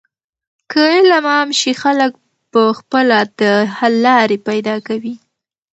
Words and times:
که 0.71 0.79
علم 0.95 1.25
عام 1.33 1.49
شي، 1.59 1.71
خلک 1.83 2.11
په 2.51 2.61
خپله 2.79 3.17
د 3.39 3.41
حل 3.77 3.93
لارې 4.05 4.37
پیدا 4.47 4.75
کوي. 4.87 5.15